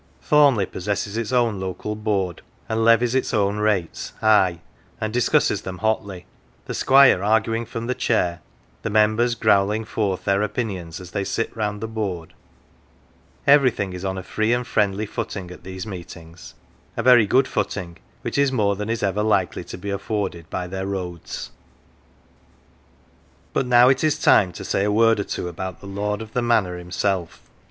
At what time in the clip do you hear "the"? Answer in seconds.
6.65-6.73, 7.85-7.93, 8.81-8.89, 11.81-11.87, 25.79-25.85, 26.33-26.41